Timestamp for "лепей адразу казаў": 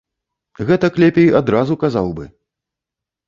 1.03-2.07